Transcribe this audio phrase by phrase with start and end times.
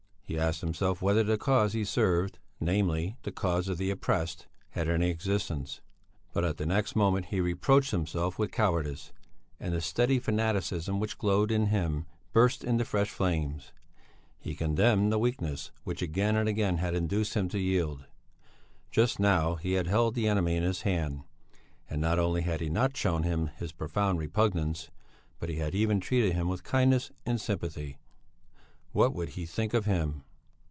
[0.31, 4.87] He asked himself whether the cause he served, namely, the cause of the oppressed, had
[4.87, 5.81] any existence.
[6.31, 9.11] But at the next moment he reproached himself with cowardice,
[9.59, 13.73] and the steady fanaticism which glowed in him burst into fresh flames;
[14.39, 18.05] he condemned the weakness which again and again had induced him to yield.
[18.89, 21.23] Just now he had held the enemy in his hand,
[21.89, 24.89] and not only had he not shown him his profound repugnance,
[25.39, 27.97] but he had even treated him with kindness and sympathy;
[28.93, 30.21] what would he think of him?